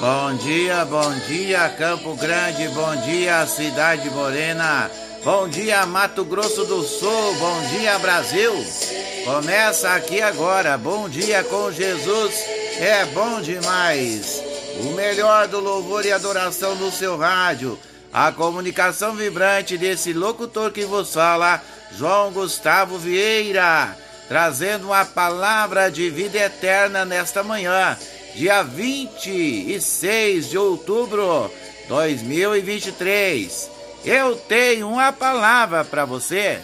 Bom 0.00 0.34
dia, 0.36 0.84
bom 0.86 1.12
dia, 1.28 1.68
Campo 1.76 2.14
Grande, 2.16 2.66
bom 2.68 2.96
dia, 3.04 3.46
Cidade 3.46 4.08
Morena, 4.08 4.90
bom 5.22 5.46
dia, 5.46 5.84
Mato 5.84 6.24
Grosso 6.24 6.64
do 6.64 6.82
Sul, 6.82 7.34
bom 7.34 7.60
dia, 7.76 7.98
Brasil. 7.98 8.54
Começa 9.26 9.90
aqui 9.90 10.22
agora, 10.22 10.78
bom 10.78 11.10
dia 11.10 11.44
com 11.44 11.70
Jesus, 11.70 12.42
é 12.78 13.04
bom 13.12 13.42
demais. 13.42 14.42
O 14.80 14.94
melhor 14.94 15.46
do 15.46 15.60
louvor 15.60 16.06
e 16.06 16.12
adoração 16.12 16.74
no 16.76 16.90
seu 16.90 17.18
rádio, 17.18 17.78
a 18.10 18.32
comunicação 18.32 19.14
vibrante 19.14 19.76
desse 19.76 20.14
locutor 20.14 20.70
que 20.70 20.86
vos 20.86 21.12
fala, 21.12 21.60
João 21.92 22.32
Gustavo 22.32 22.98
Vieira, 22.98 23.96
trazendo 24.28 24.86
uma 24.86 25.04
palavra 25.04 25.90
de 25.90 26.10
vida 26.10 26.38
eterna 26.38 27.04
nesta 27.04 27.42
manhã 27.42 27.96
dia 28.36 28.62
26 28.62 30.50
de 30.50 30.58
outubro 30.58 31.50
2023. 31.88 33.70
Eu 34.04 34.36
tenho 34.36 34.90
uma 34.90 35.10
palavra 35.10 35.84
para 35.84 36.04
você. 36.04 36.60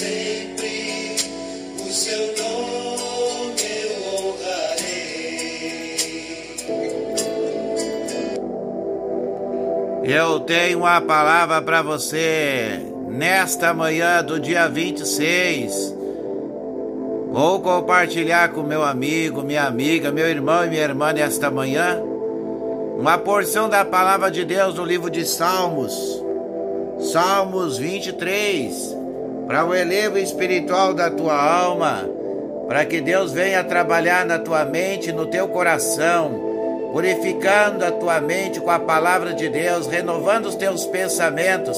Sempre 0.00 1.16
o 1.78 1.92
seu 1.92 2.34
nome 2.42 3.60
eu 3.84 3.92
honrarei. 4.24 4.86
Eu 10.02 10.40
tenho 10.40 10.78
uma 10.78 11.02
palavra 11.02 11.60
para 11.60 11.82
você 11.82 12.80
nesta 13.08 13.74
manhã 13.74 14.24
do 14.24 14.40
dia 14.40 14.66
26. 14.68 15.94
Vou 17.30 17.60
compartilhar 17.60 18.48
com 18.52 18.62
meu 18.62 18.82
amigo, 18.82 19.42
minha 19.42 19.64
amiga, 19.64 20.10
meu 20.10 20.26
irmão 20.26 20.64
e 20.64 20.70
minha 20.70 20.82
irmã 20.82 21.12
nesta 21.12 21.50
manhã 21.50 22.00
uma 22.98 23.18
porção 23.18 23.68
da 23.68 23.84
palavra 23.84 24.30
de 24.30 24.46
Deus 24.46 24.74
no 24.74 24.84
livro 24.84 25.10
de 25.10 25.24
Salmos, 25.24 25.94
Salmos 27.00 27.78
23, 27.78 28.99
para 29.50 29.64
o 29.64 29.74
elevo 29.74 30.16
espiritual 30.16 30.94
da 30.94 31.10
tua 31.10 31.34
alma, 31.34 32.08
para 32.68 32.84
que 32.84 33.00
Deus 33.00 33.32
venha 33.32 33.64
trabalhar 33.64 34.24
na 34.24 34.38
tua 34.38 34.64
mente, 34.64 35.10
no 35.10 35.26
teu 35.26 35.48
coração, 35.48 36.90
purificando 36.92 37.84
a 37.84 37.90
tua 37.90 38.20
mente 38.20 38.60
com 38.60 38.70
a 38.70 38.78
palavra 38.78 39.34
de 39.34 39.48
Deus, 39.48 39.88
renovando 39.88 40.46
os 40.46 40.54
teus 40.54 40.86
pensamentos, 40.86 41.76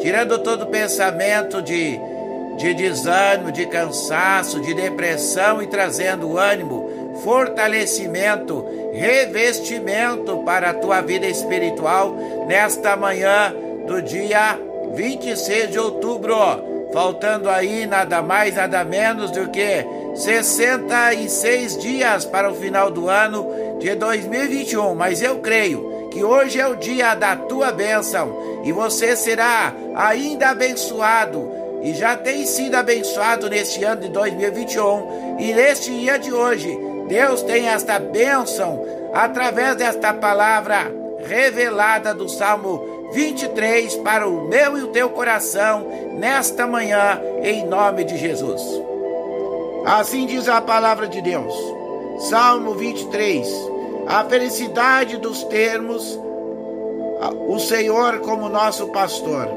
tirando 0.00 0.38
todo 0.38 0.68
pensamento 0.68 1.60
de, 1.60 2.00
de 2.56 2.72
desânimo, 2.72 3.52
de 3.52 3.66
cansaço, 3.66 4.58
de 4.58 4.72
depressão 4.72 5.62
e 5.62 5.66
trazendo 5.66 6.38
ânimo, 6.38 7.18
fortalecimento, 7.22 8.64
revestimento 8.94 10.38
para 10.38 10.70
a 10.70 10.74
tua 10.74 11.02
vida 11.02 11.26
espiritual 11.26 12.16
nesta 12.48 12.96
manhã 12.96 13.54
do 13.86 14.00
dia 14.00 14.58
26 14.94 15.70
de 15.70 15.78
outubro. 15.78 16.69
Faltando 16.92 17.48
aí 17.48 17.86
nada 17.86 18.20
mais, 18.20 18.56
nada 18.56 18.84
menos 18.84 19.30
do 19.30 19.48
que 19.48 19.84
66 20.14 21.78
dias 21.78 22.24
para 22.24 22.50
o 22.50 22.54
final 22.54 22.90
do 22.90 23.08
ano 23.08 23.46
de 23.78 23.94
2021. 23.94 24.94
Mas 24.94 25.22
eu 25.22 25.38
creio 25.38 26.08
que 26.10 26.24
hoje 26.24 26.60
é 26.60 26.66
o 26.66 26.74
dia 26.74 27.14
da 27.14 27.36
tua 27.36 27.70
bênção 27.70 28.60
e 28.64 28.72
você 28.72 29.14
será 29.14 29.72
ainda 29.94 30.50
abençoado 30.50 31.48
e 31.82 31.94
já 31.94 32.16
tem 32.16 32.44
sido 32.44 32.74
abençoado 32.74 33.48
neste 33.48 33.84
ano 33.84 34.02
de 34.02 34.08
2021 34.08 35.36
e 35.38 35.54
neste 35.54 35.90
dia 35.92 36.18
de 36.18 36.32
hoje. 36.32 36.76
Deus 37.08 37.42
tem 37.42 37.68
esta 37.68 37.98
bênção 37.98 38.84
através 39.14 39.76
desta 39.76 40.12
palavra 40.12 40.92
revelada 41.24 42.12
do 42.12 42.28
Salmo 42.28 42.99
23 43.12 43.96
para 43.96 44.28
o 44.28 44.48
meu 44.48 44.78
e 44.78 44.82
o 44.82 44.88
teu 44.88 45.10
coração 45.10 45.86
nesta 46.18 46.66
manhã, 46.66 47.20
em 47.42 47.66
nome 47.66 48.04
de 48.04 48.16
Jesus. 48.16 48.62
Assim 49.86 50.26
diz 50.26 50.48
a 50.48 50.60
palavra 50.60 51.08
de 51.08 51.20
Deus. 51.20 51.54
Salmo 52.28 52.74
23. 52.74 53.48
A 54.06 54.24
felicidade 54.24 55.16
dos 55.16 55.42
termos 55.44 56.18
o 57.48 57.58
Senhor 57.58 58.20
como 58.20 58.48
nosso 58.48 58.88
pastor. 58.88 59.48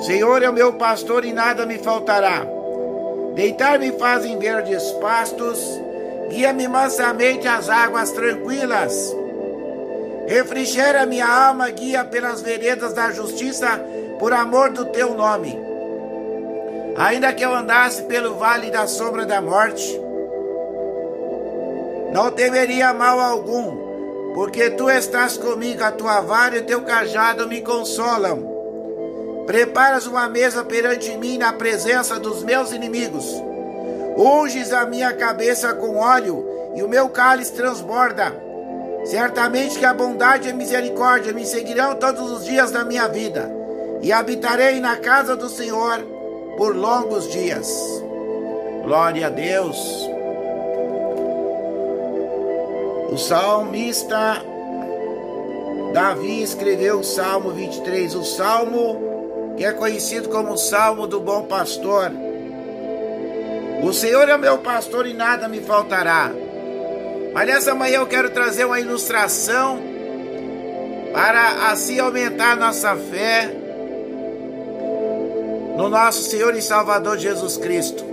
Senhor 0.00 0.42
é 0.42 0.48
o 0.48 0.52
meu 0.52 0.72
pastor 0.74 1.24
e 1.24 1.32
nada 1.32 1.66
me 1.66 1.78
faltará. 1.78 2.46
Deitar-me 3.34 3.92
faz 3.92 4.24
em 4.24 4.38
verdes 4.38 4.82
pastos, 4.92 5.58
guia-me 6.30 6.66
mansamente 6.66 7.46
às 7.46 7.68
águas 7.68 8.12
tranquilas. 8.12 9.14
Refrigera 10.26 11.04
minha 11.04 11.26
alma, 11.26 11.68
guia 11.70 12.04
pelas 12.04 12.40
veredas 12.40 12.92
da 12.92 13.10
justiça, 13.10 13.80
por 14.18 14.32
amor 14.32 14.70
do 14.70 14.86
teu 14.86 15.14
nome. 15.14 15.58
Ainda 16.96 17.32
que 17.32 17.44
eu 17.44 17.54
andasse 17.54 18.02
pelo 18.04 18.34
vale 18.36 18.70
da 18.70 18.86
sombra 18.86 19.26
da 19.26 19.40
morte, 19.40 20.00
não 22.12 22.30
temeria 22.30 22.94
mal 22.94 23.18
algum, 23.18 24.32
porque 24.34 24.70
tu 24.70 24.88
estás 24.88 25.36
comigo, 25.36 25.82
a 25.82 25.90
tua 25.90 26.20
vara 26.20 26.56
e 26.56 26.60
o 26.60 26.64
teu 26.64 26.82
cajado 26.82 27.48
me 27.48 27.60
consolam. 27.60 28.54
Preparas 29.46 30.06
uma 30.06 30.28
mesa 30.28 30.64
perante 30.64 31.16
mim 31.18 31.36
na 31.36 31.52
presença 31.52 32.18
dos 32.18 32.42
meus 32.42 32.72
inimigos. 32.72 33.26
Unges 34.16 34.72
a 34.72 34.86
minha 34.86 35.12
cabeça 35.12 35.74
com 35.74 35.96
óleo 35.96 36.48
e 36.76 36.82
o 36.82 36.88
meu 36.88 37.08
cálice 37.08 37.52
transborda. 37.52 38.43
Certamente 39.04 39.78
que 39.78 39.84
a 39.84 39.92
bondade 39.92 40.48
e 40.48 40.52
a 40.52 40.54
misericórdia 40.54 41.32
me 41.32 41.44
seguirão 41.44 41.94
todos 41.94 42.30
os 42.30 42.44
dias 42.44 42.70
da 42.70 42.84
minha 42.84 43.06
vida, 43.06 43.50
e 44.02 44.12
habitarei 44.12 44.80
na 44.80 44.96
casa 44.96 45.36
do 45.36 45.48
Senhor 45.48 46.00
por 46.56 46.74
longos 46.74 47.28
dias. 47.30 47.68
Glória 48.82 49.26
a 49.26 49.30
Deus. 49.30 49.78
O 53.10 53.16
salmista 53.16 54.42
Davi 55.92 56.42
escreveu 56.42 56.98
o 56.98 57.04
Salmo 57.04 57.50
23, 57.50 58.14
o 58.14 58.24
salmo 58.24 59.54
que 59.56 59.64
é 59.64 59.72
conhecido 59.72 60.28
como 60.28 60.52
o 60.52 60.58
Salmo 60.58 61.06
do 61.06 61.20
Bom 61.20 61.44
Pastor. 61.44 62.10
O 63.82 63.92
Senhor 63.92 64.28
é 64.28 64.36
meu 64.36 64.58
pastor 64.58 65.06
e 65.06 65.12
nada 65.12 65.46
me 65.46 65.60
faltará. 65.60 66.32
Mas 67.34 67.48
nessa 67.48 67.74
manhã 67.74 67.96
eu 67.96 68.06
quero 68.06 68.30
trazer 68.30 68.64
uma 68.64 68.78
ilustração 68.78 69.82
para 71.12 71.68
assim 71.70 71.98
aumentar 71.98 72.56
nossa 72.56 72.94
fé 72.94 73.50
no 75.76 75.88
nosso 75.88 76.30
Senhor 76.30 76.54
e 76.54 76.62
Salvador 76.62 77.18
Jesus 77.18 77.56
Cristo. 77.56 78.04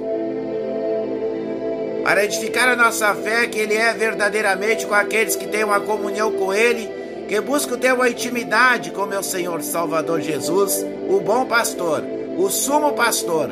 Para 2.03 2.25
edificar 2.25 2.68
a 2.68 2.75
nossa 2.75 3.13
fé 3.13 3.45
que 3.45 3.59
Ele 3.59 3.75
é 3.75 3.94
verdadeiramente 3.94 4.88
com 4.88 4.95
aqueles 4.95 5.35
que 5.35 5.47
têm 5.47 5.63
uma 5.63 5.79
comunhão 5.79 6.31
com 6.31 6.51
Ele, 6.51 6.89
que 7.27 7.39
buscam 7.39 7.77
ter 7.77 7.94
uma 7.94 8.09
intimidade 8.09 8.89
com 8.89 9.06
meu 9.06 9.21
Senhor 9.21 9.62
Salvador 9.62 10.19
Jesus, 10.19 10.83
o 11.07 11.19
bom 11.19 11.45
pastor, 11.45 12.03
o 12.38 12.50
sumo 12.50 12.94
pastor. 12.94 13.51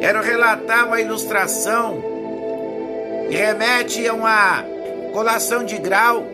Quero 0.00 0.20
relatar 0.20 0.88
uma 0.88 1.00
ilustração 1.00 2.11
remete 3.36 4.06
a 4.06 4.14
uma 4.14 4.64
colação 5.12 5.64
de 5.64 5.78
grau 5.78 6.26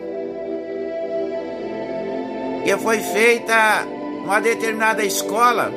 que 2.63 2.77
foi 2.77 2.99
feita 2.99 3.85
numa 4.21 4.39
determinada 4.39 5.03
escola 5.03 5.71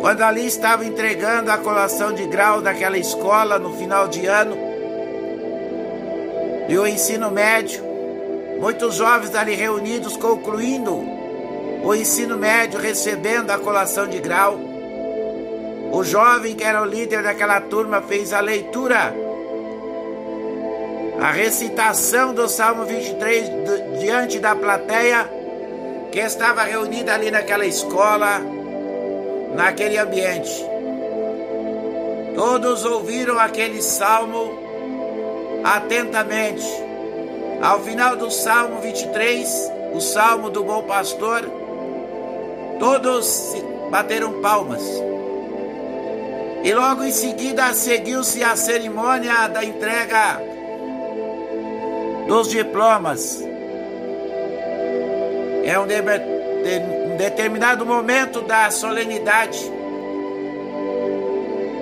quando 0.00 0.22
ali 0.22 0.46
estava 0.46 0.82
entregando 0.82 1.50
a 1.50 1.58
colação 1.58 2.14
de 2.14 2.26
grau 2.26 2.62
daquela 2.62 2.96
escola 2.96 3.58
no 3.58 3.76
final 3.76 4.08
de 4.08 4.24
ano, 4.26 4.56
e 6.70 6.78
o 6.78 6.86
ensino 6.86 7.30
médio, 7.30 7.84
muitos 8.58 8.94
jovens 8.94 9.34
ali 9.34 9.54
reunidos 9.54 10.16
concluindo 10.16 11.04
o 11.82 11.94
ensino 11.94 12.38
médio, 12.38 12.80
recebendo 12.80 13.50
a 13.50 13.58
colação 13.58 14.08
de 14.08 14.18
grau. 14.20 14.69
O 15.92 16.04
jovem 16.04 16.54
que 16.54 16.64
era 16.64 16.82
o 16.82 16.84
líder 16.84 17.22
daquela 17.22 17.60
turma 17.60 18.00
fez 18.00 18.32
a 18.32 18.40
leitura, 18.40 19.12
a 21.20 21.32
recitação 21.32 22.32
do 22.32 22.48
Salmo 22.48 22.84
23 22.84 23.50
diante 23.98 24.38
da 24.38 24.54
plateia 24.54 25.28
que 26.10 26.20
estava 26.20 26.62
reunida 26.62 27.14
ali 27.14 27.30
naquela 27.30 27.66
escola, 27.66 28.40
naquele 29.54 29.98
ambiente. 29.98 30.64
Todos 32.34 32.84
ouviram 32.84 33.38
aquele 33.38 33.82
salmo 33.82 34.58
atentamente. 35.64 36.66
Ao 37.60 37.80
final 37.80 38.16
do 38.16 38.30
Salmo 38.30 38.80
23, 38.80 39.72
o 39.92 40.00
Salmo 40.00 40.48
do 40.48 40.64
Bom 40.64 40.84
Pastor, 40.84 41.42
todos 42.78 43.54
bateram 43.90 44.40
palmas. 44.40 44.82
E 46.62 46.74
logo 46.74 47.02
em 47.04 47.10
seguida 47.10 47.72
seguiu-se 47.72 48.44
a 48.44 48.54
cerimônia 48.54 49.48
da 49.48 49.64
entrega 49.64 50.40
dos 52.28 52.48
diplomas. 52.48 53.42
É 55.64 55.78
um, 55.78 55.86
de, 55.86 55.96
um 57.12 57.16
determinado 57.16 57.86
momento 57.86 58.42
da 58.42 58.70
solenidade. 58.70 59.58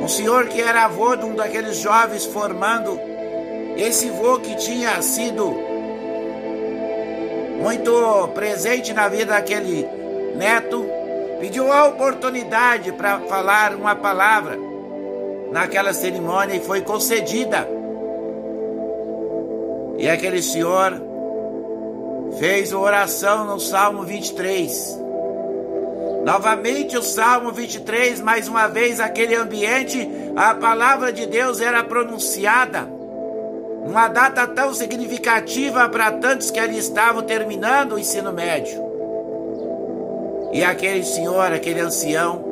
Um 0.00 0.06
senhor 0.06 0.46
que 0.46 0.62
era 0.62 0.84
avô 0.84 1.16
de 1.16 1.24
um 1.24 1.34
daqueles 1.34 1.78
jovens 1.78 2.24
formando, 2.24 3.00
esse 3.76 4.08
vô 4.10 4.38
que 4.38 4.54
tinha 4.56 5.02
sido 5.02 5.54
muito 7.60 8.28
presente 8.28 8.92
na 8.94 9.08
vida 9.08 9.32
daquele 9.32 9.86
neto, 10.36 10.86
pediu 11.40 11.70
a 11.72 11.88
oportunidade 11.88 12.92
para 12.92 13.18
falar 13.20 13.74
uma 13.74 13.96
palavra 13.96 14.67
naquela 15.50 15.92
cerimônia 15.92 16.56
e 16.56 16.60
foi 16.60 16.82
concedida. 16.82 17.68
E 19.98 20.08
aquele 20.08 20.40
senhor 20.40 21.00
fez 22.38 22.72
uma 22.72 22.82
oração 22.82 23.44
no 23.44 23.58
Salmo 23.58 24.04
23. 24.04 24.98
Novamente 26.24 26.96
o 26.96 27.02
Salmo 27.02 27.52
23, 27.52 28.20
mais 28.20 28.48
uma 28.48 28.68
vez 28.68 29.00
aquele 29.00 29.34
ambiente, 29.34 30.08
a 30.36 30.54
palavra 30.54 31.12
de 31.12 31.26
Deus 31.26 31.60
era 31.60 31.82
pronunciada. 31.82 32.88
Uma 33.84 34.08
data 34.08 34.46
tão 34.46 34.74
significativa 34.74 35.88
para 35.88 36.12
tantos 36.12 36.50
que 36.50 36.60
ali 36.60 36.78
estavam 36.78 37.22
terminando 37.22 37.92
o 37.92 37.98
ensino 37.98 38.32
médio. 38.32 38.86
E 40.52 40.62
aquele 40.62 41.02
senhor, 41.02 41.52
aquele 41.52 41.80
ancião, 41.80 42.44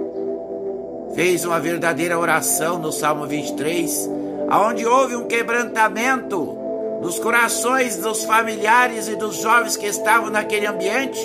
fez 1.15 1.45
uma 1.45 1.61
verdadeira 1.61 2.19
oração 2.19 2.79
no 2.79 2.93
Salmo 2.93 3.27
23, 3.27 4.11
aonde 4.49 4.87
houve 4.87 5.17
um 5.17 5.27
quebrantamento 5.27 6.59
nos 7.01 7.19
corações 7.19 7.97
dos 7.99 8.25
familiares 8.25 9.09
e 9.09 9.17
dos 9.17 9.37
jovens 9.37 9.77
que 9.77 9.87
estavam 9.87 10.31
naquele 10.31 10.67
ambiente, 10.67 11.21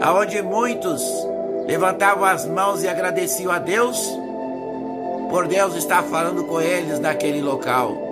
aonde 0.00 0.40
muitos 0.42 1.02
levantavam 1.66 2.24
as 2.24 2.46
mãos 2.46 2.82
e 2.82 2.88
agradeciam 2.88 3.52
a 3.52 3.58
Deus 3.58 3.98
por 5.30 5.46
Deus 5.46 5.74
estar 5.74 6.02
falando 6.04 6.44
com 6.44 6.60
eles 6.60 6.98
naquele 6.98 7.42
local. 7.42 8.08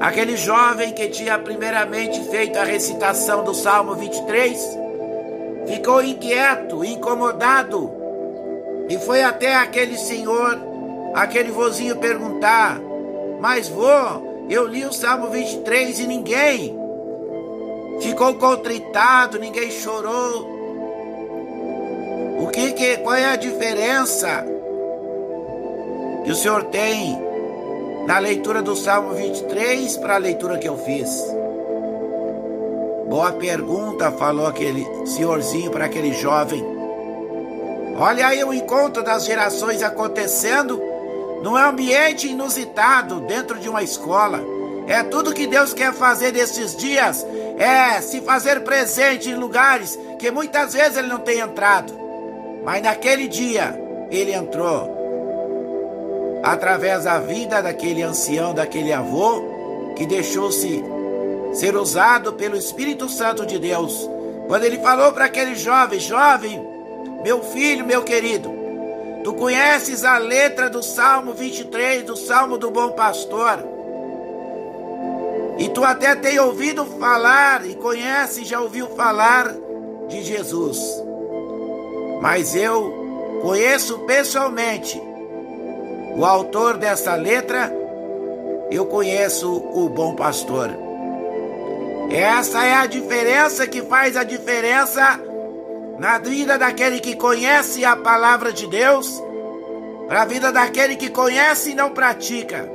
Aquele 0.00 0.36
jovem 0.36 0.92
que 0.92 1.08
tinha 1.08 1.38
primeiramente 1.38 2.22
feito 2.30 2.56
a 2.58 2.64
recitação 2.64 3.42
do 3.42 3.52
Salmo 3.52 3.94
23 3.94 4.87
ficou 5.68 6.02
inquieto, 6.02 6.84
incomodado 6.84 7.98
e 8.88 8.98
foi 8.98 9.22
até 9.22 9.54
aquele 9.54 9.96
senhor, 9.98 10.58
aquele 11.14 11.50
vozinho 11.50 11.96
perguntar: 11.96 12.80
Mas 13.38 13.68
vô, 13.68 13.84
eu 14.48 14.66
li 14.66 14.84
o 14.84 14.92
Salmo 14.92 15.28
23 15.28 16.00
e 16.00 16.06
ninguém 16.06 16.78
ficou 18.00 18.34
contritado, 18.34 19.38
ninguém 19.38 19.70
chorou. 19.70 20.56
O 22.40 22.46
que, 22.48 22.72
que 22.72 22.96
qual 22.98 23.14
é 23.14 23.26
a 23.26 23.36
diferença 23.36 24.46
que 26.24 26.30
o 26.30 26.34
senhor 26.34 26.64
tem 26.64 27.18
na 28.06 28.18
leitura 28.18 28.62
do 28.62 28.74
Salmo 28.74 29.12
23 29.12 29.98
para 29.98 30.14
a 30.14 30.18
leitura 30.18 30.56
que 30.56 30.68
eu 30.68 30.78
fiz? 30.78 31.10
Boa 33.08 33.32
pergunta, 33.32 34.12
falou 34.12 34.46
aquele 34.46 34.86
senhorzinho 35.06 35.70
para 35.70 35.86
aquele 35.86 36.12
jovem. 36.12 36.62
Olha 37.98 38.26
aí 38.26 38.44
o 38.44 38.52
encontro 38.52 39.02
das 39.02 39.24
gerações 39.24 39.82
acontecendo 39.82 40.78
num 41.42 41.56
ambiente 41.56 42.28
inusitado 42.28 43.20
dentro 43.20 43.58
de 43.58 43.66
uma 43.66 43.82
escola. 43.82 44.40
É 44.86 45.02
tudo 45.02 45.32
que 45.32 45.46
Deus 45.46 45.72
quer 45.72 45.94
fazer 45.94 46.34
nesses 46.34 46.76
dias, 46.76 47.26
é 47.58 47.98
se 48.02 48.20
fazer 48.20 48.60
presente 48.60 49.30
em 49.30 49.34
lugares 49.34 49.98
que 50.18 50.30
muitas 50.30 50.74
vezes 50.74 50.98
ele 50.98 51.08
não 51.08 51.20
tem 51.20 51.40
entrado. 51.40 51.92
Mas 52.62 52.82
naquele 52.82 53.26
dia 53.26 53.74
ele 54.10 54.34
entrou. 54.34 54.96
Através 56.42 57.04
da 57.04 57.18
vida 57.18 57.62
daquele 57.62 58.02
ancião, 58.02 58.52
daquele 58.52 58.92
avô, 58.92 59.42
que 59.96 60.04
deixou-se 60.04 60.84
ser 61.58 61.76
usado 61.76 62.34
pelo 62.34 62.56
Espírito 62.56 63.08
Santo 63.08 63.44
de 63.44 63.58
Deus. 63.58 64.08
Quando 64.46 64.62
ele 64.62 64.78
falou 64.78 65.12
para 65.12 65.24
aquele 65.24 65.56
jovem: 65.56 65.98
Jovem, 65.98 66.64
meu 67.24 67.42
filho, 67.42 67.84
meu 67.84 68.04
querido, 68.04 68.48
tu 69.24 69.34
conheces 69.34 70.04
a 70.04 70.18
letra 70.18 70.70
do 70.70 70.82
Salmo 70.82 71.34
23, 71.34 72.04
do 72.04 72.16
Salmo 72.16 72.56
do 72.56 72.70
Bom 72.70 72.92
Pastor. 72.92 73.58
E 75.58 75.68
tu 75.70 75.82
até 75.82 76.14
tem 76.14 76.38
ouvido 76.38 76.86
falar 76.86 77.66
e 77.66 77.74
conhece, 77.74 78.44
já 78.44 78.60
ouviu 78.60 78.86
falar 78.90 79.52
de 80.06 80.22
Jesus. 80.22 80.78
Mas 82.20 82.54
eu 82.54 83.40
conheço 83.42 83.98
pessoalmente 84.00 85.00
o 86.16 86.24
autor 86.24 86.76
dessa 86.76 87.16
letra, 87.16 87.72
eu 88.70 88.86
conheço 88.86 89.52
o 89.52 89.88
bom 89.88 90.14
pastor. 90.14 90.87
Essa 92.10 92.64
é 92.64 92.74
a 92.74 92.86
diferença 92.86 93.66
que 93.66 93.82
faz 93.82 94.16
a 94.16 94.24
diferença 94.24 95.20
na 95.98 96.16
vida 96.18 96.56
daquele 96.56 97.00
que 97.00 97.14
conhece 97.14 97.84
a 97.84 97.96
palavra 97.96 98.52
de 98.52 98.66
Deus, 98.66 99.22
para 100.06 100.22
a 100.22 100.24
vida 100.24 100.50
daquele 100.50 100.96
que 100.96 101.10
conhece 101.10 101.72
e 101.72 101.74
não 101.74 101.90
pratica. 101.90 102.66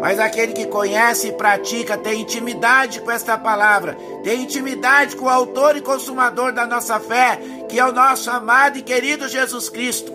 Mas 0.00 0.18
aquele 0.18 0.52
que 0.52 0.66
conhece 0.66 1.28
e 1.28 1.32
pratica 1.32 1.96
tem 1.96 2.22
intimidade 2.22 3.00
com 3.00 3.10
esta 3.10 3.38
palavra, 3.38 3.96
tem 4.24 4.42
intimidade 4.42 5.14
com 5.14 5.26
o 5.26 5.28
autor 5.28 5.76
e 5.76 5.82
consumador 5.82 6.52
da 6.52 6.66
nossa 6.66 6.98
fé, 6.98 7.38
que 7.68 7.78
é 7.78 7.84
o 7.84 7.92
nosso 7.92 8.30
amado 8.30 8.78
e 8.78 8.82
querido 8.82 9.28
Jesus 9.28 9.68
Cristo, 9.68 10.10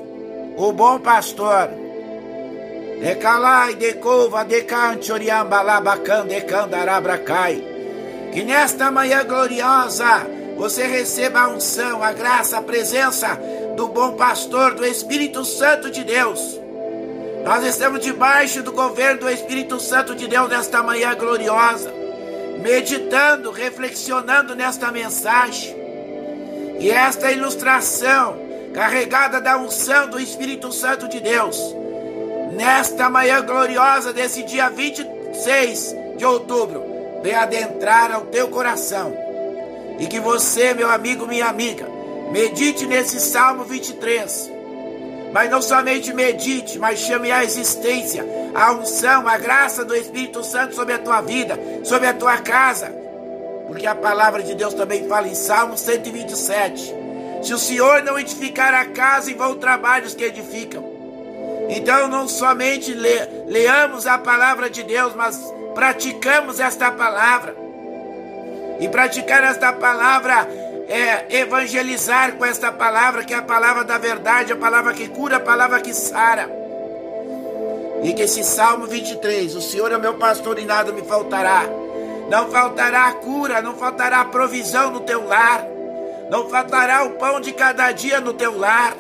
o 0.58 0.74
bom 0.74 1.00
pastor. 1.00 1.70
Decalai, 3.00 3.76
decova, 3.76 4.44
decanchoriambalabacan, 4.44 6.26
decandarabracai. 6.26 7.75
Que 8.36 8.44
nesta 8.44 8.92
manhã 8.92 9.24
gloriosa 9.24 10.28
você 10.56 10.86
receba 10.86 11.40
a 11.40 11.48
unção, 11.48 12.04
a 12.04 12.12
graça, 12.12 12.60
a 12.60 12.62
presença 12.62 13.40
do 13.76 13.88
bom 13.88 14.14
pastor, 14.14 14.76
do 14.76 14.86
Espírito 14.86 15.44
Santo 15.44 15.90
de 15.90 16.04
Deus 16.04 16.60
nós 17.46 17.64
estamos 17.64 18.00
debaixo 18.00 18.64
do 18.64 18.72
governo 18.72 19.20
do 19.20 19.30
Espírito 19.30 19.80
Santo 19.80 20.16
de 20.16 20.28
Deus 20.28 20.50
nesta 20.50 20.82
manhã 20.82 21.14
gloriosa, 21.14 21.94
meditando, 22.60 23.52
reflexionando 23.52 24.56
nesta 24.56 24.92
mensagem. 24.92 25.76
E 26.80 26.90
esta 26.90 27.32
ilustração, 27.32 28.36
carregada 28.74 29.40
da 29.40 29.60
unção 29.60 30.10
do 30.10 30.20
Espírito 30.20 30.72
Santo 30.72 31.08
de 31.08 31.20
Deus, 31.20 31.56
nesta 32.54 33.12
manhã 33.12 33.46
gloriosa 33.46 34.12
desse 34.12 34.42
dia 34.42 34.68
26 34.68 35.96
de 36.18 36.26
outubro, 36.26 36.84
vem 37.26 37.34
adentrar 37.34 38.12
ao 38.12 38.22
teu 38.28 38.50
coração. 38.50 39.18
E 39.98 40.06
que 40.06 40.20
você, 40.20 40.76
meu 40.76 40.88
amigo, 40.88 41.26
minha 41.26 41.48
amiga, 41.48 41.88
medite 42.32 42.86
nesse 42.86 43.20
Salmo 43.20 43.64
23 43.64 44.54
mas 45.34 45.52
não 45.52 45.62
somente 45.62 46.14
medite, 46.14 46.80
mas 46.80 46.98
chame 46.98 47.30
a 47.30 47.44
existência, 47.44 48.26
a 48.54 48.72
unção, 48.72 49.28
a 49.28 49.38
graça 49.38 49.84
do 49.84 49.94
Espírito 49.94 50.42
Santo 50.46 50.74
sobre 50.74 50.94
a 50.94 51.00
tua 51.00 51.20
vida, 51.20 51.60
sobre 51.84 52.08
a 52.08 52.14
tua 52.14 52.38
casa. 52.38 52.88
Porque 53.68 53.86
a 53.86 53.94
palavra 53.94 54.42
de 54.42 54.56
Deus 54.56 54.74
também 54.74 55.10
fala 55.10 55.28
em 55.28 55.36
Salmo 55.36 55.78
127 55.78 56.96
Se 57.44 57.54
o 57.54 57.58
Senhor 57.58 58.02
não 58.04 58.18
edificar 58.18 58.74
a 58.74 58.86
casa, 58.86 59.30
em 59.30 59.36
vão 59.36 59.56
trabalhos 59.56 60.16
que 60.16 60.24
edificam. 60.24 60.86
Então 61.68 62.08
não 62.08 62.30
somente 62.30 62.94
le, 62.94 63.28
leamos 63.46 64.08
a 64.08 64.18
palavra 64.18 64.70
de 64.70 64.84
Deus, 64.84 65.14
mas 65.16 65.38
praticamos 65.76 66.60
esta 66.60 66.90
palavra. 66.90 67.56
E 68.80 68.88
praticar 68.90 69.44
esta 69.44 69.72
palavra 69.74 70.48
é 70.88 71.40
evangelizar 71.40 72.34
com 72.34 72.46
esta 72.46 72.72
palavra, 72.72 73.24
que 73.24 73.34
é 73.34 73.38
a 73.38 73.42
palavra 73.42 73.84
da 73.84 73.98
verdade, 73.98 74.54
a 74.54 74.56
palavra 74.56 74.94
que 74.94 75.08
cura, 75.10 75.38
a 75.38 75.40
palavra 75.40 75.80
que 75.82 75.94
sara. 75.94 76.50
E 78.04 78.14
que 78.14 78.24
esse 78.24 78.44
Salmo 78.44 78.86
23, 78.86 79.56
o 79.56 79.62
Senhor 79.62 79.92
é 79.92 79.98
meu 79.98 80.16
pastor 80.16 80.58
e 80.60 80.66
nada 80.66 80.92
me 80.92 81.02
faltará. 81.04 81.64
Não 82.30 82.50
faltará 82.50 83.12
cura, 83.14 83.62
não 83.62 83.76
faltará 83.76 84.26
provisão 84.26 84.92
no 84.92 85.02
teu 85.02 85.28
lar. 85.28 85.66
Não 86.30 86.50
faltará 86.50 87.04
o 87.04 87.12
pão 87.12 87.40
de 87.40 87.52
cada 87.52 87.92
dia 87.92 88.20
no 88.20 88.34
teu 88.34 88.58
lar. 88.58 88.96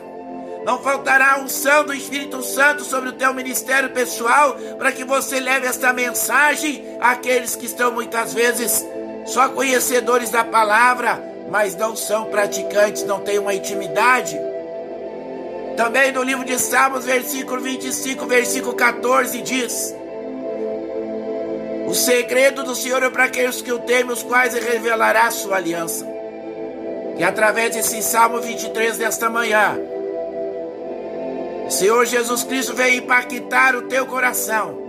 Não 0.65 0.79
faltará 0.79 1.39
unção 1.39 1.85
do 1.85 1.93
Espírito 1.93 2.41
Santo 2.41 2.83
sobre 2.83 3.09
o 3.09 3.13
teu 3.13 3.31
ministério 3.35 3.91
pessoal 3.91 4.57
para 4.79 4.91
que 4.91 5.03
você 5.03 5.39
leve 5.39 5.67
esta 5.67 5.93
mensagem 5.93 6.97
àqueles 6.99 7.55
que 7.55 7.67
estão 7.67 7.91
muitas 7.91 8.33
vezes 8.33 8.83
só 9.27 9.47
conhecedores 9.49 10.31
da 10.31 10.43
palavra, 10.43 11.21
mas 11.51 11.75
não 11.75 11.95
são 11.95 12.25
praticantes, 12.25 13.03
não 13.03 13.19
têm 13.19 13.37
uma 13.37 13.53
intimidade. 13.53 14.35
Também 15.77 16.11
no 16.11 16.23
livro 16.23 16.43
de 16.43 16.57
Salmos, 16.57 17.05
versículo 17.05 17.61
25, 17.61 18.25
versículo 18.25 18.73
14, 18.73 19.41
diz: 19.43 19.95
O 21.85 21.93
segredo 21.93 22.63
do 22.63 22.73
Senhor 22.73 23.03
é 23.03 23.09
para 23.11 23.25
aqueles 23.25 23.61
que 23.61 23.71
o 23.71 23.79
temem, 23.79 24.11
os 24.11 24.23
quais 24.23 24.55
revelará 24.55 25.27
a 25.27 25.31
sua 25.31 25.57
aliança. 25.57 26.07
E 27.17 27.23
através 27.23 27.75
desse 27.75 28.01
Salmo 28.01 28.41
23 28.41 28.97
desta 28.97 29.29
manhã, 29.29 29.77
Senhor 31.69 32.05
Jesus 32.05 32.43
Cristo 32.43 32.73
veio 32.73 32.99
impactar 32.99 33.75
o 33.75 33.83
teu 33.83 34.05
coração. 34.05 34.81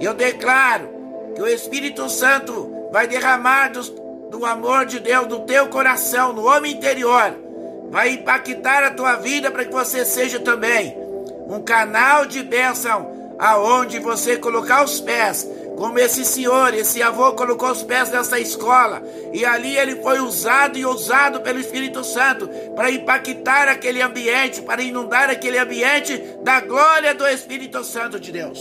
E 0.00 0.04
eu 0.04 0.14
declaro 0.14 0.88
que 1.34 1.42
o 1.42 1.46
Espírito 1.46 2.08
Santo 2.08 2.88
vai 2.90 3.06
derramar 3.06 3.68
do, 3.68 3.82
do 4.30 4.44
amor 4.44 4.86
de 4.86 5.00
Deus 5.00 5.26
no 5.28 5.40
teu 5.40 5.68
coração, 5.68 6.32
no 6.32 6.46
homem 6.46 6.72
interior, 6.72 7.34
vai 7.90 8.10
impactar 8.10 8.82
a 8.82 8.90
tua 8.90 9.16
vida 9.16 9.50
para 9.50 9.64
que 9.64 9.72
você 9.72 10.04
seja 10.04 10.40
também 10.40 10.96
um 11.48 11.62
canal 11.62 12.26
de 12.26 12.42
bênção 12.42 13.34
aonde 13.38 13.98
você 13.98 14.36
colocar 14.36 14.84
os 14.84 15.00
pés, 15.00 15.48
como 15.76 15.98
esse 15.98 16.24
senhor, 16.24 16.74
esse 16.74 17.02
avô 17.02 17.32
colocou 17.32 17.70
os 17.70 17.82
pés 17.82 18.10
nessa 18.10 18.38
escola, 18.38 19.02
e 19.32 19.44
ali 19.44 19.76
ele 19.76 19.96
foi 19.96 20.20
usado 20.20 20.78
e 20.78 20.86
usado 20.86 21.40
pelo 21.40 21.58
Espírito 21.58 22.04
Santo 22.04 22.48
para 22.74 22.90
impactar 22.90 23.68
aquele 23.68 24.00
ambiente, 24.00 24.62
para 24.62 24.82
inundar 24.82 25.30
aquele 25.30 25.58
ambiente 25.58 26.16
da 26.42 26.60
glória 26.60 27.14
do 27.14 27.26
Espírito 27.26 27.82
Santo 27.82 28.20
de 28.20 28.32
Deus. 28.32 28.60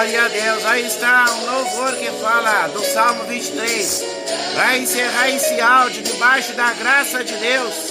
Glória 0.00 0.24
a 0.24 0.28
Deus, 0.28 0.64
aí 0.64 0.86
está 0.86 1.26
um 1.30 1.44
louvor 1.44 1.94
que 1.96 2.10
fala 2.22 2.68
do 2.68 2.82
Salmo 2.82 3.24
23. 3.24 4.02
Vai 4.54 4.78
encerrar 4.78 5.28
esse 5.28 5.60
áudio 5.60 6.02
debaixo 6.02 6.54
da 6.54 6.72
graça 6.72 7.22
de 7.22 7.34
Deus. 7.34 7.89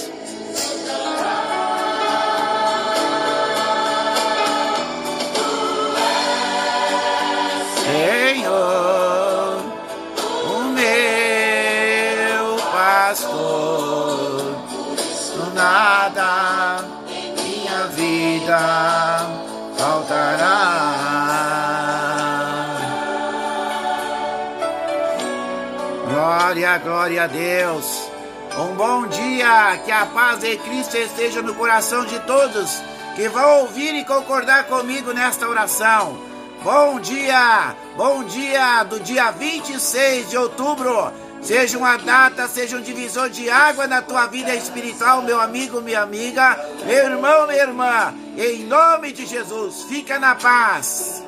Glória, 26.70 26.78
glória 26.78 27.24
a 27.24 27.26
Deus. 27.26 28.10
Um 28.56 28.74
bom 28.74 29.06
dia, 29.08 29.80
que 29.84 29.90
a 29.90 30.06
paz 30.06 30.40
de 30.40 30.56
Cristo 30.58 30.96
esteja 30.96 31.42
no 31.42 31.54
coração 31.54 32.04
de 32.04 32.18
todos 32.20 32.80
que 33.16 33.28
vão 33.28 33.62
ouvir 33.62 33.94
e 33.94 34.04
concordar 34.04 34.64
comigo 34.64 35.12
nesta 35.12 35.48
oração. 35.48 36.16
Bom 36.62 37.00
dia, 37.00 37.74
bom 37.96 38.22
dia 38.22 38.84
do 38.84 39.00
dia 39.00 39.32
26 39.32 40.30
de 40.30 40.36
outubro. 40.36 41.12
Seja 41.42 41.76
uma 41.76 41.96
data, 41.96 42.46
seja 42.46 42.76
um 42.76 42.82
divisor 42.82 43.30
de 43.30 43.50
água 43.50 43.88
na 43.88 44.02
tua 44.02 44.26
vida 44.26 44.54
espiritual, 44.54 45.22
meu 45.22 45.40
amigo, 45.40 45.80
minha 45.80 46.02
amiga, 46.02 46.56
meu 46.84 47.04
irmão, 47.04 47.48
minha 47.48 47.62
irmã. 47.62 48.14
Em 48.36 48.64
nome 48.64 49.12
de 49.12 49.26
Jesus, 49.26 49.84
fica 49.88 50.18
na 50.20 50.36
paz. 50.36 51.24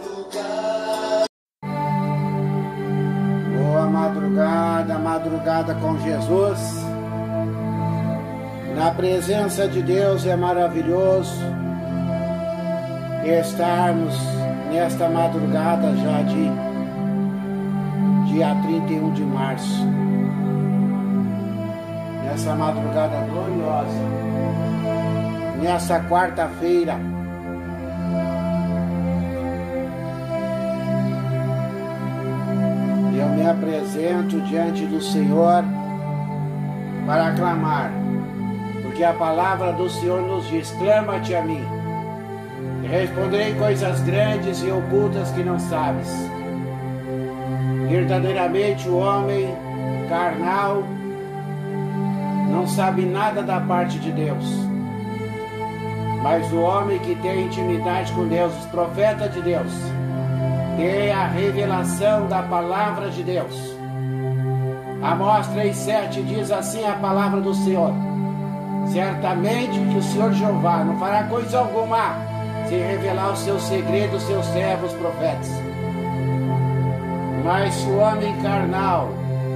Madrugada, 4.33 4.99
madrugada 4.99 5.75
com 5.75 5.99
Jesus. 5.99 6.85
Na 8.75 8.91
presença 8.91 9.69
de 9.69 9.83
Deus 9.83 10.27
é 10.27 10.35
maravilhoso 10.35 11.43
estarmos 13.25 14.19
nesta 14.73 15.09
madrugada 15.09 15.95
já 15.97 16.23
de 16.23 16.51
dia 18.33 18.55
31 18.63 19.13
de 19.13 19.23
março. 19.23 19.87
Nessa 22.25 22.55
madrugada 22.55 23.27
gloriosa, 23.29 24.01
nessa 25.61 26.01
quarta-feira, 26.01 26.99
me 33.33 33.47
apresento 33.47 34.41
diante 34.43 34.85
do 34.87 35.01
Senhor 35.01 35.65
para 37.07 37.33
clamar, 37.33 37.91
porque 38.83 39.03
a 39.03 39.13
palavra 39.13 39.73
do 39.73 39.89
Senhor 39.89 40.23
nos 40.23 40.47
diz: 40.49 40.71
clama-te 40.73 41.35
a 41.35 41.43
mim, 41.43 41.65
e 42.83 42.87
responderei 42.87 43.55
coisas 43.55 44.01
grandes 44.03 44.63
e 44.63 44.71
ocultas 44.71 45.31
que 45.33 45.43
não 45.43 45.59
sabes. 45.59 46.09
Verdadeiramente 47.89 48.89
o 48.89 48.97
homem 48.97 49.55
carnal 50.09 50.83
não 52.51 52.67
sabe 52.67 53.05
nada 53.05 53.43
da 53.43 53.61
parte 53.61 53.99
de 53.99 54.13
Deus. 54.13 54.45
Mas 56.23 56.51
o 56.53 56.61
homem 56.61 56.99
que 57.01 57.17
tem 57.17 57.47
intimidade 57.47 58.13
com 58.13 58.29
Deus, 58.29 58.57
os 58.57 58.67
profetas 58.67 59.33
de 59.35 59.43
Deus, 59.43 59.73
tem 60.77 61.13
a 61.13 61.27
revelação 61.27 62.27
da 62.27 62.43
palavra 62.43 63.11
de 63.11 63.23
Deus. 63.23 63.55
Amós 65.03 65.47
3,7 65.49 66.25
diz 66.25 66.51
assim 66.51 66.85
a 66.87 66.95
palavra 66.95 67.41
do 67.41 67.55
Senhor: 67.55 67.93
Certamente 68.93 69.79
que 69.79 69.99
o 69.99 70.03
Senhor 70.03 70.33
Jeová 70.33 70.85
não 70.85 70.99
fará 70.99 71.25
coisa 71.25 71.59
alguma 71.59 72.17
sem 72.69 72.81
revelar 72.81 73.33
os 73.33 73.41
seus 73.41 73.63
segredos 73.63 74.23
seus 74.23 74.47
servos 74.47 74.93
profetas. 74.95 75.51
Mas 77.45 77.77
o 77.85 77.97
homem 77.99 78.35
carnal 78.41 79.11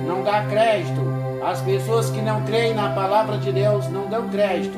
não 0.06 0.22
dá 0.22 0.42
crédito, 0.44 1.00
as 1.44 1.60
pessoas 1.60 2.10
que 2.10 2.20
não 2.20 2.42
creem 2.42 2.74
na 2.74 2.90
palavra 2.90 3.38
de 3.38 3.52
Deus 3.52 3.88
não 3.88 4.06
dão 4.06 4.28
crédito. 4.28 4.76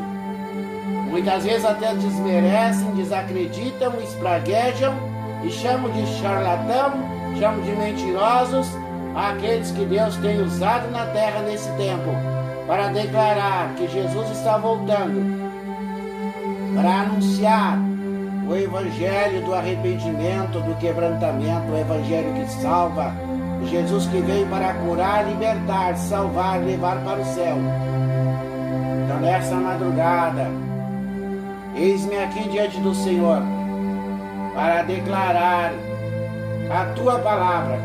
Muitas 1.10 1.44
vezes 1.44 1.64
até 1.64 1.94
desmerecem, 1.94 2.90
desacreditam, 2.92 3.94
espraguejam 4.02 5.07
e 5.42 5.50
chamam 5.50 5.90
de 5.90 6.06
charlatão, 6.20 6.92
chamam 7.38 7.60
de 7.62 7.70
mentirosos 7.72 8.68
aqueles 9.14 9.70
que 9.70 9.84
Deus 9.84 10.16
tem 10.16 10.40
usado 10.40 10.90
na 10.90 11.06
terra 11.06 11.40
nesse 11.40 11.70
tempo 11.72 12.10
para 12.66 12.88
declarar 12.88 13.74
que 13.76 13.88
Jesus 13.88 14.30
está 14.30 14.58
voltando, 14.58 15.48
para 16.74 17.00
anunciar 17.02 17.78
o 18.48 18.54
evangelho 18.54 19.44
do 19.44 19.54
arrependimento, 19.54 20.60
do 20.60 20.78
quebrantamento, 20.78 21.72
o 21.72 21.78
evangelho 21.78 22.32
que 22.34 22.50
salva, 22.50 23.12
Jesus 23.66 24.06
que 24.06 24.20
veio 24.20 24.46
para 24.46 24.74
curar, 24.74 25.26
libertar, 25.28 25.96
salvar, 25.96 26.60
levar 26.60 26.98
para 27.02 27.20
o 27.20 27.24
céu. 27.24 27.56
Então, 29.04 29.20
nessa 29.20 29.54
madrugada, 29.56 30.46
eis-me 31.74 32.18
aqui 32.18 32.48
diante 32.48 32.78
do 32.80 32.94
Senhor 32.94 33.42
para 34.58 34.82
declarar 34.82 35.72
a 36.68 36.84
tua 36.96 37.20
palavra, 37.20 37.78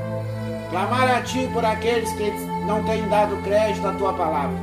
clamar 0.71 1.17
a 1.17 1.21
ti 1.21 1.47
por 1.53 1.63
aqueles 1.63 2.11
que 2.13 2.31
não 2.65 2.83
têm 2.83 3.07
dado 3.09 3.37
crédito 3.43 3.87
à 3.87 3.91
tua 3.91 4.11
palavra. 4.13 4.57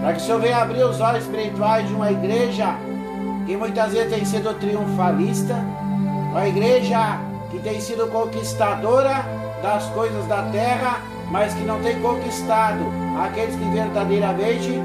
Para 0.00 0.14
que 0.14 0.18
o 0.18 0.24
Senhor 0.24 0.40
venha 0.40 0.56
abrir 0.56 0.82
os 0.84 0.98
olhos 0.98 1.24
espirituais 1.24 1.86
de 1.86 1.92
uma 1.92 2.10
igreja 2.10 2.74
que 3.44 3.54
muitas 3.54 3.92
vezes 3.92 4.14
tem 4.14 4.24
sido 4.24 4.54
triunfalista, 4.54 5.56
uma 6.30 6.48
igreja 6.48 7.20
que 7.50 7.58
tem 7.58 7.78
sido 7.82 8.10
conquistadora 8.10 9.26
das 9.62 9.84
coisas 9.90 10.26
da 10.26 10.42
terra, 10.44 11.02
mas 11.30 11.52
que 11.52 11.64
não 11.64 11.82
tem 11.82 12.00
conquistado 12.00 12.82
aqueles 13.26 13.54
que 13.54 13.64
verdadeiramente 13.74 14.82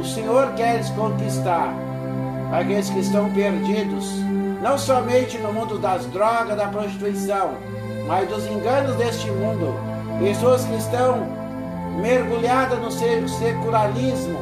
o 0.00 0.02
Senhor 0.02 0.50
quer 0.54 0.82
conquistar, 0.94 1.74
aqueles 2.58 2.88
que 2.88 3.00
estão 3.00 3.28
perdidos, 3.32 4.21
não 4.62 4.78
somente 4.78 5.36
no 5.38 5.52
mundo 5.52 5.76
das 5.76 6.06
drogas, 6.06 6.56
da 6.56 6.68
prostituição, 6.68 7.54
mas 8.06 8.28
dos 8.28 8.46
enganos 8.46 8.94
deste 8.94 9.28
mundo, 9.28 9.74
pessoas 10.20 10.64
que 10.64 10.76
estão 10.76 11.26
mergulhadas 12.00 12.78
no 12.78 12.90
secularismo, 13.28 14.38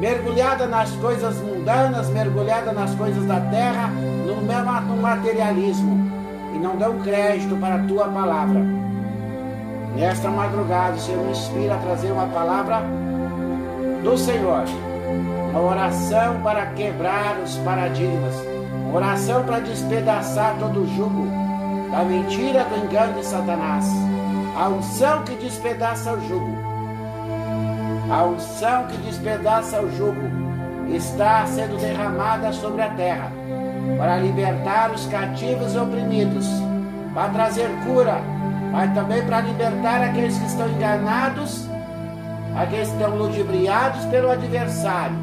mergulhadas 0.00 0.68
nas 0.68 0.90
coisas 0.96 1.36
mundanas, 1.36 2.08
mergulhadas 2.08 2.74
nas 2.74 2.92
coisas 2.96 3.24
da 3.24 3.38
terra, 3.38 3.88
no, 4.26 4.96
materialismo, 5.00 6.10
e 6.56 6.58
não 6.58 6.76
dão 6.76 6.98
crédito 6.98 7.56
para 7.56 7.76
a 7.76 7.82
tua 7.84 8.08
palavra. 8.08 8.60
Nesta 9.94 10.28
madrugada, 10.28 10.96
o 10.96 11.00
Senhor 11.00 11.24
me 11.24 11.30
inspira 11.30 11.74
a 11.74 11.78
trazer 11.78 12.10
uma 12.10 12.26
palavra 12.26 12.82
do 14.02 14.18
Senhor, 14.18 14.64
uma 15.50 15.60
oração 15.60 16.42
para 16.42 16.66
quebrar 16.66 17.38
os 17.44 17.56
paradigmas, 17.58 18.51
oração 18.92 19.42
para 19.44 19.60
despedaçar 19.60 20.56
todo 20.58 20.82
o 20.82 20.96
jugo 20.96 21.26
da 21.90 22.04
mentira, 22.04 22.64
do 22.64 22.84
engano 22.84 23.14
de 23.14 23.24
Satanás, 23.24 23.86
a 24.56 24.68
unção 24.68 25.24
que 25.24 25.34
despedaça 25.36 26.12
o 26.12 26.28
jugo, 26.28 26.56
a 28.10 28.24
unção 28.24 28.86
que 28.86 28.96
despedaça 28.98 29.80
o 29.80 29.90
jugo 29.96 30.20
está 30.94 31.46
sendo 31.46 31.78
derramada 31.78 32.52
sobre 32.52 32.82
a 32.82 32.90
terra 32.90 33.32
para 33.96 34.18
libertar 34.18 34.90
os 34.90 35.06
cativos 35.06 35.74
e 35.74 35.78
oprimidos, 35.78 36.46
para 37.14 37.30
trazer 37.30 37.70
cura, 37.86 38.20
mas 38.70 38.92
também 38.94 39.24
para 39.24 39.40
libertar 39.40 40.02
aqueles 40.02 40.36
que 40.36 40.46
estão 40.46 40.68
enganados, 40.68 41.66
aqueles 42.56 42.88
que 42.88 42.94
estão 42.96 43.16
ludibriados 43.16 44.04
pelo 44.06 44.30
adversário, 44.30 45.16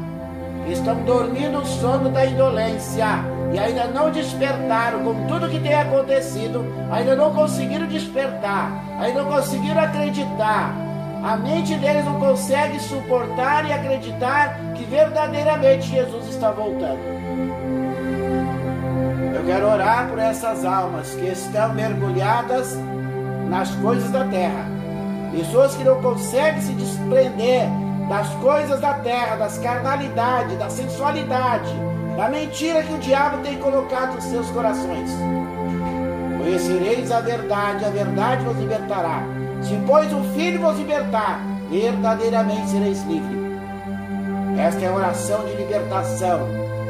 que 0.66 0.72
estão 0.72 0.96
dormindo 1.04 1.58
o 1.58 1.66
sono 1.66 2.10
da 2.10 2.26
indolência 2.26 3.06
e 3.52 3.58
ainda 3.58 3.86
não 3.86 4.10
despertaram 4.10 5.02
com 5.02 5.26
tudo 5.26 5.48
que 5.48 5.58
tem 5.58 5.74
acontecido, 5.74 6.64
ainda 6.90 7.16
não 7.16 7.34
conseguiram 7.34 7.86
despertar, 7.86 8.84
ainda 8.98 9.22
não 9.22 9.30
conseguiram 9.30 9.80
acreditar. 9.80 10.74
A 11.22 11.36
mente 11.36 11.74
deles 11.74 12.04
não 12.04 12.18
consegue 12.18 12.78
suportar 12.80 13.68
e 13.68 13.72
acreditar 13.72 14.56
que 14.74 14.84
verdadeiramente 14.84 15.88
Jesus 15.88 16.28
está 16.28 16.50
voltando. 16.50 16.98
Eu 19.34 19.44
quero 19.44 19.68
orar 19.68 20.08
por 20.08 20.18
essas 20.18 20.64
almas 20.64 21.10
que 21.14 21.26
estão 21.26 21.74
mergulhadas 21.74 22.78
nas 23.48 23.70
coisas 23.76 24.10
da 24.10 24.24
terra. 24.24 24.64
Pessoas 25.32 25.74
que 25.74 25.84
não 25.84 26.00
conseguem 26.00 26.60
se 26.62 26.72
desprender 26.72 27.68
das 28.08 28.28
coisas 28.34 28.80
da 28.80 28.94
terra, 28.94 29.36
das 29.36 29.58
carnalidades, 29.58 30.58
da 30.58 30.70
sensualidade, 30.70 31.70
da 32.16 32.28
mentira 32.28 32.82
que 32.82 32.92
o 32.92 32.98
diabo 32.98 33.38
tem 33.38 33.58
colocado 33.58 34.14
nos 34.14 34.24
seus 34.24 34.48
corações. 34.50 35.10
Conhecereis 36.38 37.10
a 37.10 37.20
verdade, 37.20 37.84
a 37.84 37.90
verdade 37.90 38.44
vos 38.44 38.56
libertará. 38.56 39.22
Se, 39.62 39.78
pois, 39.86 40.12
o 40.12 40.22
Filho 40.34 40.60
vos 40.60 40.78
libertar, 40.78 41.40
verdadeiramente 41.70 42.70
sereis 42.70 43.02
livres. 43.04 43.38
Esta 44.58 44.84
é 44.84 44.88
a 44.88 44.94
oração 44.94 45.44
de 45.44 45.54
libertação, 45.54 46.40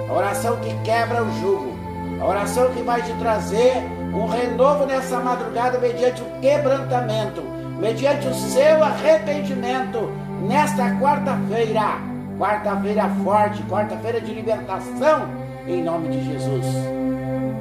a 0.08 0.12
oração 0.12 0.56
que 0.56 0.74
quebra 0.82 1.22
o 1.22 1.40
jugo, 1.40 1.78
a 2.20 2.26
oração 2.26 2.70
que 2.70 2.82
vai 2.82 3.02
te 3.02 3.12
trazer 3.14 3.74
um 4.12 4.26
renovo 4.26 4.86
nessa 4.86 5.20
madrugada 5.20 5.78
mediante 5.78 6.22
o 6.22 6.40
quebrantamento, 6.40 7.42
mediante 7.78 8.26
o 8.26 8.34
seu 8.34 8.82
arrependimento 8.82 10.10
nesta 10.48 10.98
quarta-feira. 10.98 12.09
Quarta-feira 12.40 13.06
forte, 13.22 13.62
quarta-feira 13.64 14.18
de 14.18 14.32
libertação, 14.32 15.28
em 15.68 15.82
nome 15.82 16.08
de 16.08 16.24
Jesus. 16.24 16.64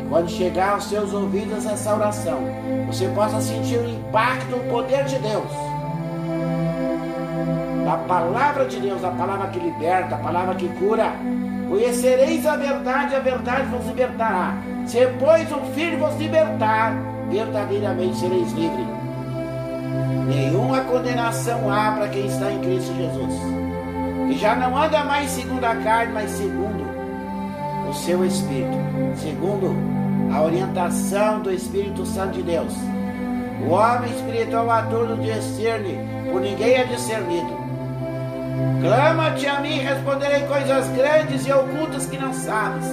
Quando 0.07 0.29
chegar 0.29 0.69
aos 0.69 0.85
seus 0.85 1.13
ouvidos 1.13 1.65
essa 1.65 1.93
oração, 1.93 2.39
você 2.87 3.09
possa 3.09 3.41
sentir 3.41 3.75
o 3.75 3.89
impacto, 3.89 4.55
o 4.55 4.69
poder 4.69 5.03
de 5.03 5.19
Deus. 5.19 5.51
Da 7.83 7.97
palavra 8.07 8.63
de 8.67 8.79
Deus, 8.79 9.03
a 9.03 9.09
palavra 9.11 9.47
que 9.47 9.59
liberta, 9.59 10.15
a 10.15 10.19
palavra 10.19 10.55
que 10.55 10.69
cura. 10.69 11.11
Conhecereis 11.67 12.45
a 12.45 12.55
verdade, 12.55 13.15
a 13.15 13.19
verdade 13.19 13.65
vos 13.65 13.85
libertará. 13.85 14.53
Se, 14.87 15.05
pois, 15.19 15.51
o 15.51 15.59
Filho 15.73 15.99
vos 15.99 16.15
libertar, 16.15 16.93
verdadeiramente 17.29 18.15
sereis 18.15 18.49
livres. 18.53 18.87
Nenhuma 20.29 20.79
condenação 20.85 21.69
há 21.69 21.91
para 21.91 22.07
quem 22.07 22.27
está 22.27 22.49
em 22.49 22.61
Cristo 22.61 22.95
Jesus. 22.95 23.58
Que 24.29 24.37
já 24.37 24.55
não 24.55 24.77
anda 24.77 25.03
mais 25.03 25.31
segundo 25.31 25.65
a 25.65 25.75
carne, 25.77 26.13
mas 26.13 26.29
segundo 26.29 26.87
o 27.89 27.93
seu 27.95 28.23
Espírito. 28.23 28.77
Segundo 29.15 29.75
a 30.31 30.43
orientação 30.43 31.41
do 31.41 31.51
Espírito 31.51 32.05
Santo 32.05 32.33
de 32.33 32.43
Deus. 32.43 32.71
O 33.65 33.71
homem 33.71 34.11
espiritual 34.11 34.69
ator 34.69 35.07
do 35.07 35.17
discerne, 35.17 35.97
por 36.31 36.41
ninguém 36.41 36.75
é 36.75 36.83
discernido. 36.83 37.57
Clama-te 38.81 39.47
a 39.47 39.61
mim, 39.61 39.79
responderei 39.79 40.41
coisas 40.41 40.87
grandes 40.89 41.47
e 41.47 41.51
ocultas 41.51 42.05
que 42.05 42.17
não 42.19 42.31
sabes. 42.31 42.85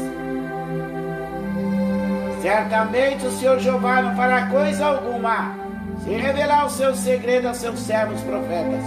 Certamente 2.41 3.27
o 3.27 3.31
Senhor 3.33 3.59
Jeová 3.59 4.01
não 4.01 4.17
fará 4.17 4.47
coisa 4.47 4.87
alguma, 4.87 5.55
sem 6.03 6.17
revelar 6.17 6.65
o 6.65 6.71
seu 6.71 6.95
segredo 6.95 7.49
aos 7.49 7.59
seus 7.59 7.79
servos 7.81 8.23
profetas. 8.23 8.83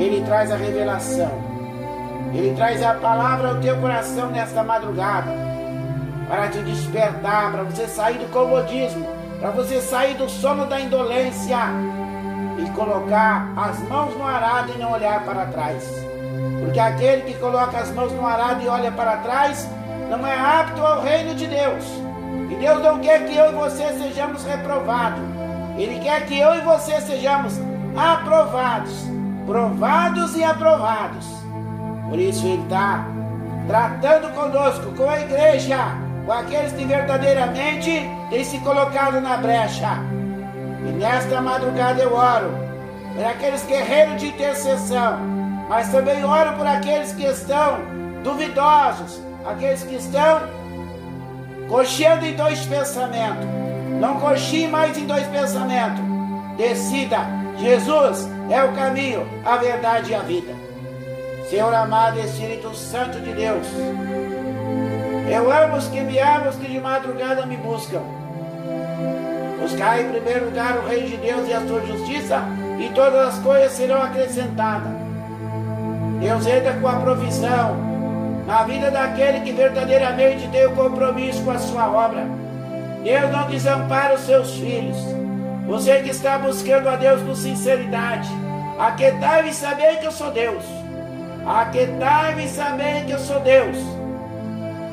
Ele 0.00 0.24
traz 0.24 0.50
a 0.50 0.56
revelação, 0.56 1.30
ele 2.32 2.54
traz 2.56 2.82
a 2.82 2.94
palavra 2.94 3.48
ao 3.48 3.60
teu 3.60 3.76
coração 3.76 4.30
nesta 4.30 4.64
madrugada, 4.64 5.30
para 6.26 6.48
te 6.48 6.58
despertar, 6.62 7.52
para 7.52 7.64
você 7.64 7.86
sair 7.86 8.16
do 8.16 8.32
comodismo, 8.32 9.06
para 9.38 9.50
você 9.50 9.78
sair 9.82 10.14
do 10.14 10.26
sono 10.26 10.64
da 10.64 10.80
indolência 10.80 11.58
e 12.58 12.70
colocar 12.70 13.52
as 13.54 13.78
mãos 13.90 14.16
no 14.16 14.26
arado 14.26 14.72
e 14.74 14.78
não 14.78 14.92
olhar 14.92 15.22
para 15.22 15.44
trás. 15.46 15.84
Porque 16.64 16.80
aquele 16.80 17.22
que 17.22 17.34
coloca 17.38 17.76
as 17.78 17.90
mãos 17.90 18.10
no 18.12 18.26
arado 18.26 18.62
e 18.62 18.68
olha 18.68 18.90
para 18.90 19.18
trás 19.18 19.68
não 20.08 20.26
é 20.26 20.34
apto 20.34 20.80
ao 20.80 21.02
reino 21.02 21.34
de 21.34 21.46
Deus. 21.46 21.84
E 22.50 22.54
Deus 22.54 22.82
não 22.82 23.00
quer 23.00 23.26
que 23.26 23.36
eu 23.36 23.50
e 23.50 23.54
você 23.54 23.86
sejamos 23.98 24.44
reprovados. 24.44 25.20
Ele 25.76 26.00
quer 26.00 26.24
que 26.26 26.38
eu 26.38 26.54
e 26.54 26.60
você 26.62 27.00
sejamos 27.02 27.60
aprovados, 27.94 29.10
provados 29.50 30.36
e 30.36 30.44
aprovados. 30.44 31.26
Por 32.08 32.20
isso 32.20 32.46
Ele 32.46 32.62
está 32.62 33.04
tratando 33.66 34.32
conosco, 34.32 34.92
com 34.94 35.10
a 35.10 35.18
igreja, 35.18 35.76
com 36.24 36.30
aqueles 36.30 36.72
que 36.72 36.84
verdadeiramente 36.84 38.08
têm 38.30 38.44
se 38.44 38.60
colocado 38.60 39.20
na 39.20 39.36
brecha. 39.38 39.98
E 40.86 40.92
nesta 40.92 41.40
madrugada 41.40 42.00
eu 42.00 42.14
oro 42.14 42.48
por 43.16 43.24
aqueles 43.24 43.66
guerreiros 43.66 44.20
de 44.20 44.28
intercessão, 44.28 45.18
mas 45.68 45.88
também 45.90 46.24
oro 46.24 46.52
por 46.52 46.66
aqueles 46.66 47.12
que 47.12 47.24
estão 47.24 47.80
duvidosos, 48.22 49.20
aqueles 49.44 49.82
que 49.82 49.96
estão 49.96 50.42
cocheando 51.68 52.24
em 52.24 52.36
dois 52.36 52.64
pensamentos. 52.66 53.44
Não 54.00 54.20
cochie 54.20 54.68
mais 54.68 54.96
em 54.96 55.06
dois 55.06 55.26
pensamentos. 55.26 56.04
Decida, 56.56 57.39
Jesus 57.60 58.26
é 58.50 58.64
o 58.64 58.72
caminho, 58.72 59.26
a 59.44 59.56
verdade 59.56 60.12
e 60.12 60.14
a 60.14 60.20
vida. 60.20 60.52
Senhor 61.48 61.74
amado 61.74 62.18
Espírito 62.18 62.74
Santo 62.74 63.20
de 63.20 63.32
Deus, 63.32 63.66
eu 65.30 65.52
amo 65.52 65.76
os 65.76 65.86
que 65.88 66.00
me 66.00 66.18
amam, 66.18 66.48
os 66.48 66.56
que 66.56 66.66
de 66.66 66.80
madrugada 66.80 67.44
me 67.44 67.56
buscam. 67.58 68.00
Buscar 69.60 70.00
em 70.00 70.10
primeiro 70.10 70.46
lugar 70.46 70.78
o 70.78 70.88
Reino 70.88 71.08
de 71.08 71.16
Deus 71.18 71.46
e 71.48 71.52
a 71.52 71.60
sua 71.60 71.80
justiça, 71.86 72.42
e 72.78 72.88
todas 72.94 73.28
as 73.28 73.38
coisas 73.40 73.72
serão 73.72 74.02
acrescentadas. 74.02 74.92
Deus 76.20 76.46
entra 76.46 76.72
com 76.74 76.88
a 76.88 76.96
provisão 76.96 77.76
na 78.46 78.62
vida 78.64 78.90
daquele 78.90 79.40
que 79.40 79.52
verdadeiramente 79.52 80.48
tem 80.48 80.66
o 80.66 80.74
compromisso 80.74 81.44
com 81.44 81.50
a 81.50 81.58
sua 81.58 81.90
obra. 81.90 82.26
Deus 83.04 83.30
não 83.30 83.48
desampara 83.48 84.14
os 84.14 84.22
seus 84.22 84.50
filhos. 84.54 85.19
Você 85.70 86.02
que 86.02 86.10
está 86.10 86.36
buscando 86.36 86.88
a 86.88 86.96
Deus 86.96 87.22
com 87.22 87.32
sinceridade, 87.32 88.28
aquietai-me 88.76 89.50
e 89.50 89.54
saber 89.54 90.00
que 90.00 90.06
eu 90.06 90.10
sou 90.10 90.32
Deus. 90.32 90.64
Aquietai-me 91.46 92.44
e 92.44 92.48
saber 92.48 93.04
que 93.06 93.12
eu 93.12 93.20
sou 93.20 93.38
Deus. 93.38 93.76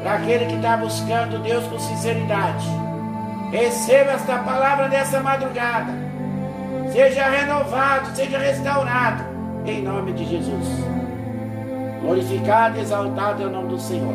daquele 0.03 0.45
que 0.45 0.53
está 0.53 0.77
buscando 0.77 1.41
Deus 1.41 1.65
com 1.65 1.79
sinceridade. 1.79 2.67
Receba 3.51 4.11
esta 4.11 4.37
palavra 4.37 4.87
dessa 4.87 5.19
madrugada. 5.19 5.91
Seja 6.91 7.27
renovado, 7.27 8.15
seja 8.15 8.37
restaurado, 8.37 9.23
em 9.65 9.81
nome 9.81 10.13
de 10.13 10.25
Jesus. 10.25 10.67
Glorificado 12.01 12.79
exaltado 12.79 13.41
é 13.41 13.47
o 13.47 13.49
nome 13.49 13.69
do 13.69 13.79
Senhor. 13.79 14.13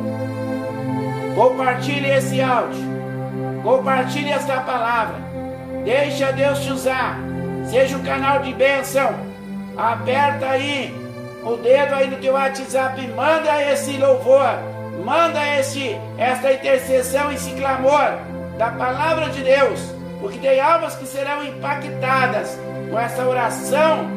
Compartilhe 1.34 2.08
esse 2.08 2.40
áudio. 2.40 2.84
Compartilhe 3.64 4.30
esta 4.30 4.60
palavra. 4.60 5.31
Deixa 5.84 6.32
Deus 6.32 6.60
te 6.60 6.72
usar. 6.72 7.18
Seja 7.66 7.96
um 7.96 8.02
canal 8.02 8.40
de 8.40 8.52
bênção. 8.52 9.14
Aperta 9.76 10.46
aí 10.46 10.94
o 11.44 11.56
dedo 11.56 11.94
aí 11.94 12.08
no 12.08 12.16
teu 12.16 12.34
WhatsApp. 12.34 13.06
Manda 13.08 13.62
esse 13.72 13.96
louvor. 13.96 14.58
Manda 15.04 15.40
esse, 15.58 15.96
esta 16.16 16.52
intercessão, 16.52 17.32
esse 17.32 17.50
clamor 17.52 18.18
da 18.56 18.70
palavra 18.70 19.30
de 19.30 19.42
Deus. 19.42 19.80
Porque 20.20 20.38
tem 20.38 20.60
almas 20.60 20.94
que 20.94 21.06
serão 21.06 21.44
impactadas 21.44 22.56
com 22.88 22.98
essa 22.98 23.26
oração 23.26 24.08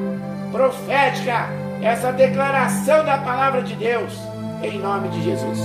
profética, 0.52 1.50
essa 1.82 2.12
declaração 2.12 3.04
da 3.04 3.18
palavra 3.18 3.64
de 3.64 3.76
Deus. 3.76 4.14
Em 4.62 4.78
nome 4.78 5.10
de 5.10 5.24
Jesus. 5.24 5.60